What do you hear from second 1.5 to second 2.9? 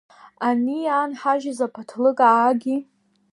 аԥаҭлыка ааги!